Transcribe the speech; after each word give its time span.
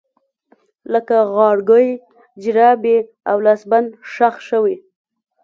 لکه 0.93 1.17
غاړکۍ، 1.35 1.87
جرابې 2.43 2.97
او 3.29 3.37
لاسبند 3.45 3.89
ښخ 4.11 4.35
شوي 4.49 4.75